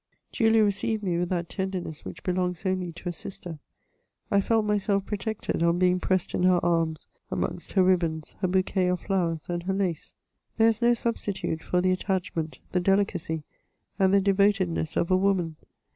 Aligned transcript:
Julia 0.31 0.63
received 0.63 1.03
me 1.03 1.19
with 1.19 1.29
that 1.29 1.47
tenderness 1.47 2.03
which 2.03 2.23
belongs 2.23 2.65
only 2.65 2.91
to 2.93 3.09
a 3.09 3.13
sister. 3.13 3.59
I 4.31 4.41
felt 4.41 4.65
myself 4.65 5.05
protected 5.05 5.61
on 5.61 5.77
being 5.77 5.99
pressed 5.99 6.33
in 6.33 6.41
her 6.41 6.59
arms, 6.65 7.07
amongst 7.29 7.73
her 7.73 7.83
ribbons, 7.83 8.35
her 8.39 8.47
bouqnei 8.47 8.91
of 8.91 9.01
flowers 9.01 9.45
and 9.47 9.61
her 9.61 9.75
koe. 9.77 9.93
There 10.57 10.69
is 10.69 10.81
no 10.81 10.95
substitute 10.95 11.61
for 11.61 11.81
the 11.81 11.91
attachment, 11.91 12.61
the 12.71 12.79
delicacy, 12.79 13.43
and 13.99 14.11
the 14.11 14.21
devotedness 14.21 14.97
of 14.97 15.11
a 15.11 15.15
woman. 15.17 15.55